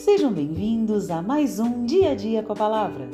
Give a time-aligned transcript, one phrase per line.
[0.00, 3.06] Sejam bem-vindos a mais um Dia a Dia com a Palavra,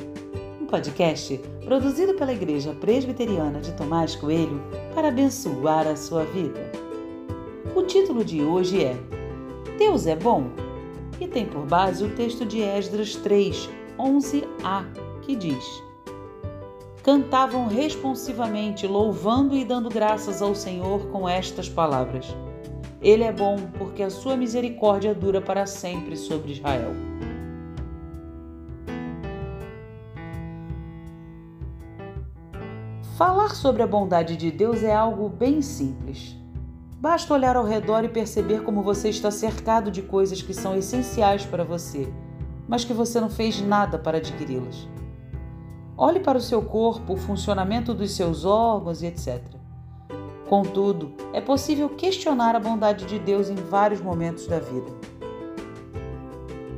[0.60, 4.62] um podcast produzido pela Igreja Presbiteriana de Tomás Coelho
[4.94, 6.70] para abençoar a sua vida.
[7.74, 8.96] O título de hoje é
[9.76, 10.44] Deus é bom
[11.20, 13.68] e tem por base o texto de Esdras 3,
[13.98, 14.84] 11a,
[15.22, 15.82] que diz:
[17.02, 22.32] Cantavam responsivamente, louvando e dando graças ao Senhor com estas palavras
[23.08, 26.90] ele é bom porque a sua misericórdia dura para sempre sobre Israel.
[33.16, 36.36] Falar sobre a bondade de Deus é algo bem simples.
[37.00, 41.46] Basta olhar ao redor e perceber como você está cercado de coisas que são essenciais
[41.46, 42.12] para você,
[42.66, 44.88] mas que você não fez nada para adquiri-las.
[45.96, 49.55] Olhe para o seu corpo, o funcionamento dos seus órgãos e etc.
[50.48, 54.86] Contudo, é possível questionar a bondade de Deus em vários momentos da vida.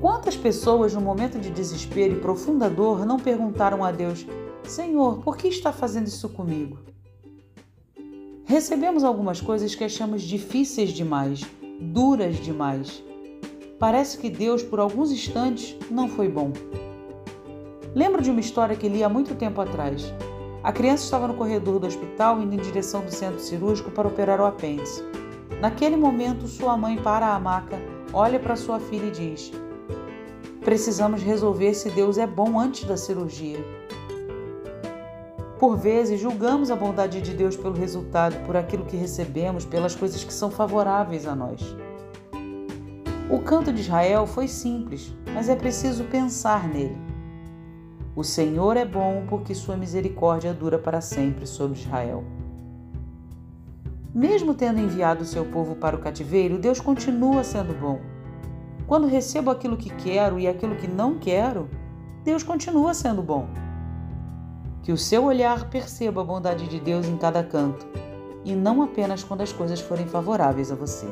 [0.01, 4.27] Quantas pessoas, no momento de desespero e profunda dor, não perguntaram a Deus:
[4.65, 6.79] Senhor, por que está fazendo isso comigo?
[8.45, 11.43] Recebemos algumas coisas que achamos difíceis demais,
[11.81, 13.03] duras demais.
[13.79, 16.53] Parece que Deus, por alguns instantes, não foi bom.
[17.95, 20.13] Lembro de uma história que li há muito tempo atrás.
[20.69, 24.39] A criança estava no corredor do hospital indo em direção do centro cirúrgico para operar
[24.39, 25.03] o apêndice.
[25.63, 27.79] Naquele momento, sua mãe para a maca,
[28.13, 29.51] olha para sua filha e diz:
[30.61, 33.65] Precisamos resolver se Deus é bom antes da cirurgia.
[35.59, 40.23] Por vezes, julgamos a bondade de Deus pelo resultado, por aquilo que recebemos, pelas coisas
[40.23, 41.63] que são favoráveis a nós.
[43.31, 47.08] O canto de Israel foi simples, mas é preciso pensar nele.
[48.19, 52.25] O Senhor é bom porque sua misericórdia dura para sempre sobre Israel.
[54.13, 58.01] Mesmo tendo enviado o seu povo para o cativeiro, Deus continua sendo bom.
[58.89, 61.71] Quando recebo aquilo que quero e aquilo que não quero,
[62.25, 63.47] Deus continua sendo bom.
[64.83, 67.87] Que o seu olhar perceba a bondade de Deus em cada canto,
[68.45, 71.07] e não apenas quando as coisas forem favoráveis a você.